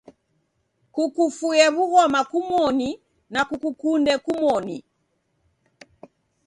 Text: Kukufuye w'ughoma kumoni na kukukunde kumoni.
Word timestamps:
Kukufuye 0.93 1.65
w'ughoma 1.75 2.21
kumoni 2.31 2.89
na 3.33 3.41
kukukunde 3.47 4.13
kumoni. 4.25 4.77